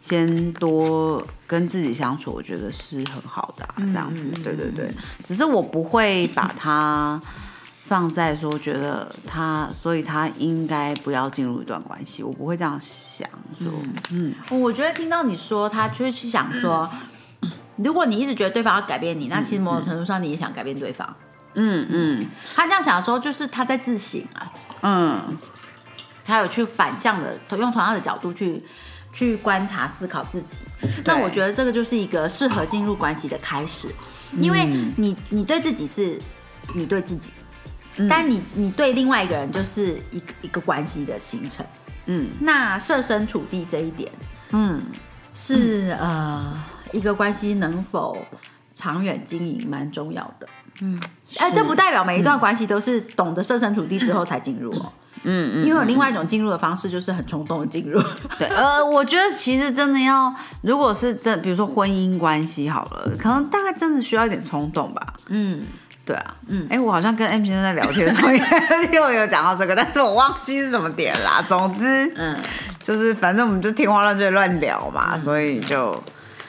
[0.00, 4.88] 先多跟自己相处，我觉得是很好的、啊，这样子，对对对，
[5.26, 7.20] 只是我不会把他。
[7.88, 13.26] 放在说觉得他，所以他应该不要进入一段关系，我不会这样想
[13.58, 13.72] 说，
[14.12, 16.86] 嗯我觉得听到你说，他就会去想说，
[17.82, 21.16] 如果你一直觉得对方要改变你，那其实某种程度上你也想改变对方。
[21.54, 22.26] 嗯嗯。
[22.54, 25.38] 他这样想的时候，就是他在自省啊，嗯
[26.28, 28.62] 他有去反向的用同样的角度去
[29.12, 30.64] 去观察、思考自己。
[31.04, 33.88] 那我觉得这个就是一个适合进入关系的开始，
[34.36, 36.20] 因为你你对自己是
[36.74, 37.32] 你对自己，
[38.08, 41.64] 但你你对另外一个人就是一个一个关系的形成。
[42.04, 42.28] 嗯。
[42.40, 44.12] 那设身处地这一点
[44.50, 44.82] 嗯，
[45.34, 48.16] 是、呃一个关系能否
[48.74, 50.48] 长远经营蛮重要的。
[50.80, 50.98] 嗯，
[51.36, 54.90] 哎，这不代表每一段关系都是懂得设身处地之后才进入哦。
[55.24, 58.00] 嗯嗯，因为有另外一种进入的方式，就是很冲动的进入。
[58.38, 65.14] 对，呃，我觉得其实真的要，如果是真，比如说婚姻关系好了，可能大概真的需要一点冲动吧。
[65.28, 65.62] 嗯，
[66.04, 68.28] 对啊，嗯，哎，我好像跟 M 先生在聊天的时候
[68.92, 71.44] 又有讲到这个，但是我忘记是什么点啦。
[71.46, 72.36] 总之，嗯，
[72.82, 76.02] 就是反正我们就天花乱坠乱聊嘛，所以就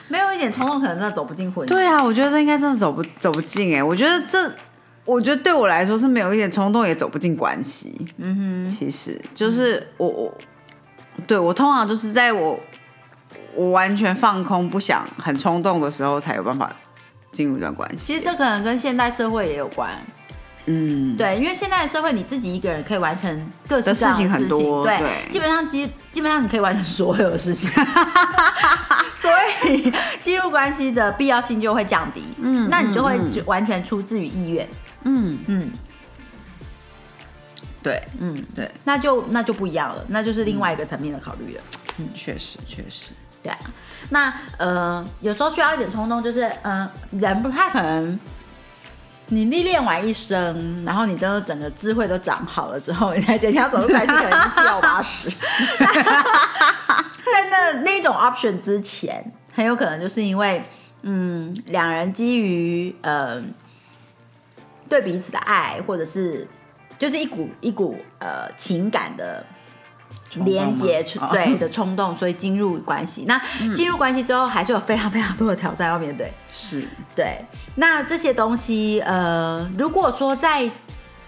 [0.08, 1.68] 没有一点冲动，可能真的走不进婚姻。
[1.68, 4.50] 对啊，我觉得这应该真的走不走不进哎、我觉得这，
[5.04, 8.06] 我觉得对我来说是没有一点冲动也走不进关系。
[8.18, 10.34] 嗯哼，其实就是我我，
[11.26, 12.58] 对我通常就是在我
[13.54, 16.70] 我完全放空、不想、很冲动的时候，才有办法
[17.32, 17.98] 进入一段关系。
[17.98, 19.90] 其实这可能跟现代社会也有关。
[20.70, 27.70] 嗯，对，因为现在的社会你自己一个人可以完成各式各样的事情很情多对，对基本上基基本上你可以完成所有的事情，
[29.20, 29.30] 所
[29.68, 32.22] 以进入关系的必要性就会降低。
[32.38, 34.68] 嗯那你就会完全出自于意愿。
[35.04, 35.70] 嗯，嗯
[37.82, 41.62] 对，嗯，对，那就那就不一样了，那就是另外一个层面的考虑了。
[41.98, 43.08] 嗯，确实确实，
[43.42, 43.58] 对啊，
[44.10, 48.18] 那呃，有时候需要一点冲动，就是嗯、呃人不太可能，
[49.30, 55.30] 你历练完一生，然后你都整个智慧都长好了之后，你才决定要走入关系，可能七老八十。
[55.78, 60.62] 在 那那种 option 之前，很有可能就是因为
[61.02, 63.40] 嗯，两人基于呃
[64.88, 66.46] 对彼此的爱，或者是
[66.98, 69.46] 就是一股一股呃情感的
[70.34, 73.24] 连接，出对的冲动，所以进入关系。
[73.26, 73.40] 那
[73.74, 76.32] 进入关系之后，还是有非常非常多的挑战要面对。
[76.52, 80.70] 是，对，那这些东西，呃，如果说在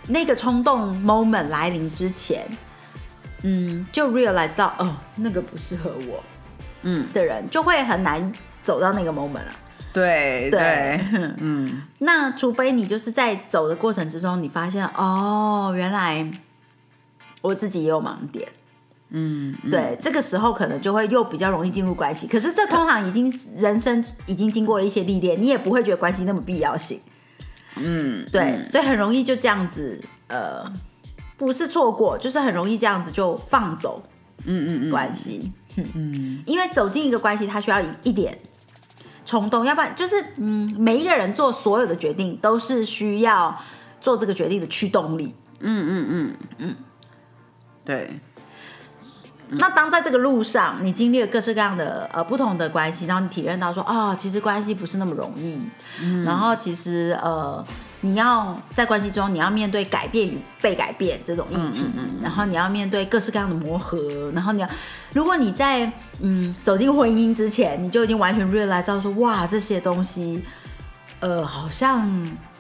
[0.06, 2.46] 那个冲动 moment 来临之前，
[3.42, 6.22] 嗯，就 realize 到哦，那个不适合我
[6.82, 8.32] 嗯，的人，就会很难
[8.62, 9.52] 走到那个 moment 了。
[9.92, 11.00] 对对对，
[11.38, 16.30] 嗯， 那除非你就是在走的过程之中，你发现哦，原来
[17.42, 18.48] 我自己也有盲点。
[19.12, 22.26] 嗯，嗯，对，这个时候可能就会又比较容易进入关系。
[22.26, 26.98] 可是这通常已经人生已经经过了一些历练，你也不会觉得关系那么必要性。
[27.76, 30.64] 嗯，对，嗯所以很容易就这样子，呃，
[31.36, 34.02] 不是错过，就是很容易这样子就放走
[34.44, 35.52] 嗯嗯嗯，关系。
[35.76, 38.38] 嗯，嗯，因为走进一个关系，它需要一一点
[39.24, 43.58] 冲动，要不然就是嗯，每一个人做所有的决定都是需要
[44.00, 45.34] 做这个决定的驱动力。
[45.60, 46.74] 嗯嗯嗯嗯，
[47.84, 48.20] 对，
[49.58, 55.58] 那当在这个路上，你经历了各式各样的呃不同的关系，然后你体验到说，哦，其实关系不是那么容易，
[56.00, 56.24] 嗯。
[56.24, 57.64] 然后其实呃，
[58.00, 62.20] 你要在关系中，你要面对改变与被改变这种议题，嗯。
[62.22, 64.68] 然后你要面对各式各样的磨合，然后你要，
[65.12, 65.90] 如果你在
[66.20, 70.42] 嗯走进婚姻之前，你就已经完全 realize 到说，哇，这些东西，
[71.20, 72.08] 呃，好像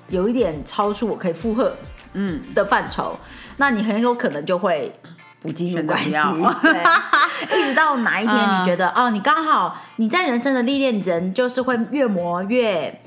[0.08, 1.74] 有一点超出我可以负荷
[2.12, 3.18] 嗯，的范畴，
[3.56, 4.94] 那你很有可能就会
[5.42, 6.10] 不进入关系。
[7.56, 13.00] 一直到哪一天嗯你觉得、哦，你刚好你在人生的历练，人就是会越磨越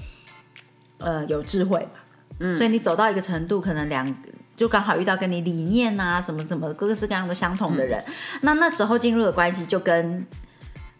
[0.97, 2.03] 呃有智慧吧。
[2.39, 4.13] 嗯所以你走到一个程度，可能两
[4.57, 10.25] 就刚好遇到跟你理念啊什么什么各式各样的相同的人，嗯那那时候进入的关系就跟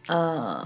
[0.07, 0.65] 呃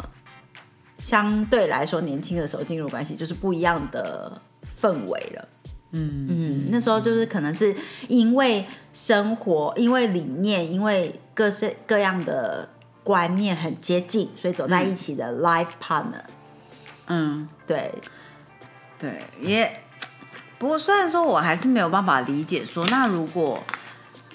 [1.00, 4.40] 相对来说年轻的时候进入关系就是不一样的
[4.80, 5.48] 氛围了。
[5.92, 7.76] 嗯嗯，那时候就是可能是
[8.08, 12.70] 因为生活、因为理念、因为各式各样的
[13.04, 16.24] 观念很接近，所以走在一起的 life partner。
[17.08, 17.92] 嗯，对，
[19.00, 19.82] 对，也
[20.60, 23.64] 不过虽然说我还是没有办法理解说，那如果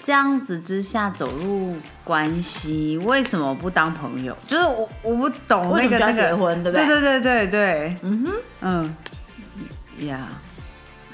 [0.01, 4.35] 这样子之下走入关系，为什么不当朋友？
[4.45, 6.85] 就是我我不懂那个那个结婚对不对？
[6.85, 8.33] 对对对对对，嗯哼，
[9.99, 10.27] 嗯呀，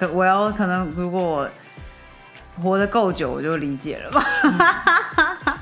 [0.02, 1.50] 可我要可能如果我
[2.64, 4.26] 活得够久，我就理解了吧。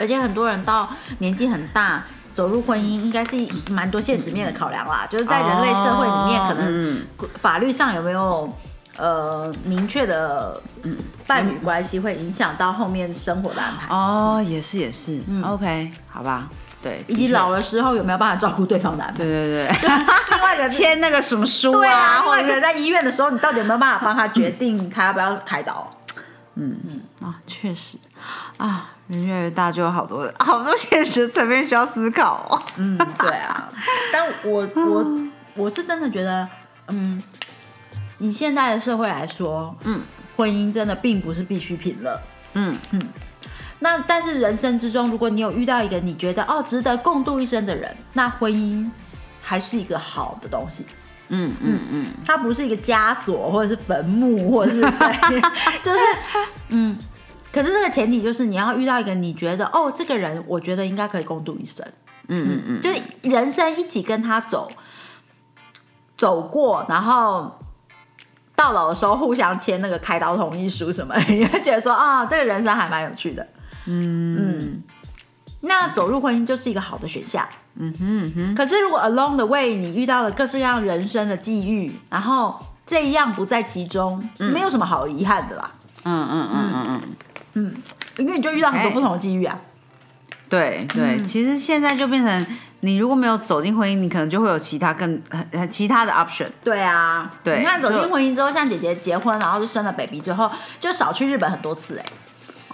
[0.00, 2.02] 而且很多人到年纪很大。
[2.34, 3.36] 走入婚姻应该是
[3.72, 7.02] 蛮多现实面的考量啦，就是在人类社会里面，哦可能嗯。
[7.34, 8.48] 法律上有没有
[8.96, 10.62] 呃明确的
[11.26, 16.48] 伴侣关系，会影响到后面生活的安排，哦，也是也是、o k 好吧，
[16.82, 19.18] 对，以及老的时候有没有办法照顾对方的安排。
[19.18, 19.78] 对对对，
[20.30, 25.92] 另外一个是签那个什么书对啊，或者是或者在医院的时候，你到底有没有办法帮他决定他要不要开刀？
[26.54, 27.98] 嗯嗯啊，确实
[28.56, 32.62] 啊，人越来越大，就有好多好多现实层面需要思考哦。
[32.76, 33.68] 嗯，对啊。
[34.12, 35.06] 但我我
[35.54, 36.48] 我是真的觉得，
[36.88, 37.22] 嗯，
[38.18, 40.00] 以现在的社会来说，嗯，
[40.36, 42.20] 婚姻真的并不是必需品了。
[42.54, 43.08] 嗯嗯
[43.80, 48.90] 那但是人生之中，如果你有遇到一个你觉得哦值得共度一生的人，那婚姻
[49.42, 50.84] 还是一个好的东西。
[51.28, 55.40] 嗯嗯嗯，它不是一个枷锁，或者是坟墓，或者是对，
[55.82, 55.98] 就是
[56.68, 56.96] 嗯。
[57.50, 61.84] 可是这个前提就是你要遇到一个你觉得哦，这个人我觉得应该可以共度一生，
[62.28, 64.70] 嗯嗯嗯，就是人生一起跟他走
[66.18, 67.58] 走过，然后
[68.54, 73.44] 到老的时候互相签那个开刀同意书什么， 你会觉得说啊、这个人生还蛮有趣的。
[73.88, 74.36] 嗯。
[74.38, 74.82] 嗯，
[75.62, 77.44] 那走入婚姻就是一个好的选项。
[77.80, 85.70] 嗯哼嗯哼，可是如果 along the way 你遇到了各式各样人生的际遇，然后这样不在其中，没有什么好遗憾的啦。
[86.04, 87.02] 嗯嗯嗯嗯
[87.54, 87.74] 嗯，
[88.16, 89.58] 因为你就遇到很多不同的际遇啊。
[90.48, 92.46] 对对，其实现在就变成
[92.80, 95.20] 你如果没有走进婚姻，你可能就会有其他更
[95.70, 96.46] 其他的 option。
[96.64, 102.04] 对啊，对你看走进婚姻之后，像姐姐结婚，然后就生了 baby 之后，就少去日本很多次哎、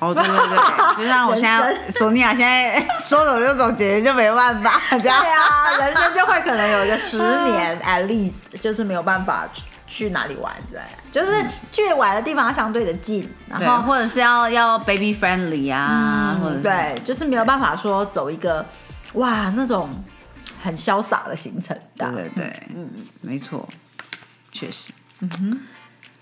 [0.01, 5.31] 哦，对对对，就像我现在索尼娅现在 说走就走，姐姐就没办法这样对。
[5.31, 18.67] 啊，人生就会可能有一个十年 at least，就是没有办法去去哪里玩之类的，就是去玩的地方相对的近，然对，后或者是要要 baby friendly 啊，或者对，就是没有办法说走一个
[19.13, 19.89] 哇那种
[20.63, 22.11] 很潇洒的行程的。
[22.11, 22.91] 对对对，嗯，
[23.21, 23.67] 没错，
[24.51, 24.93] 确实。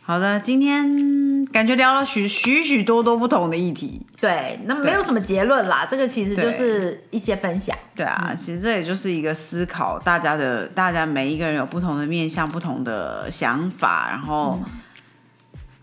[0.05, 4.05] 好的，今天感觉聊了许许许多多不同的议题。
[4.21, 7.77] 对，那没有什么结论啦，这个其实就是一些分享。
[7.95, 14.61] 对啊，其实这也就是一个思考，大家的大家每一个人有不同的面向、不同的想法，然后，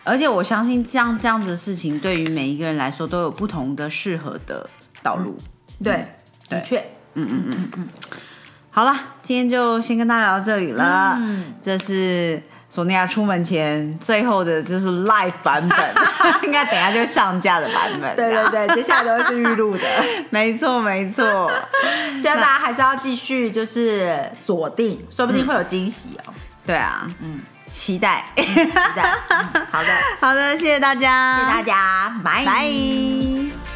[0.04, 4.70] 而且我相信这样这样子的事情，对于每一个人来说都有不同的适合的
[5.02, 5.38] 道路。
[5.82, 6.06] 对，
[6.50, 6.78] 的确，
[7.14, 7.88] 嗯嗯嗯嗯。
[8.70, 11.18] 好了，今天就先跟大家聊到这里了。
[11.22, 12.44] 嗯，这是。
[12.70, 15.96] 索尼娅出门前最后的就是 live 版本，
[16.44, 18.16] 应该等下就上架的版本。
[18.16, 19.84] 对对对， 接下来都会是预录的。
[20.30, 21.52] 没 错没错，
[22.20, 26.34] 希望大家还是要继续就是锁定，说不定会有惊喜哦。
[26.66, 28.54] 对啊，嗯，期待期
[28.96, 29.02] 待。
[29.72, 29.90] 好的
[30.22, 33.69] 好的，谢谢大家，谢谢大家，拜拜。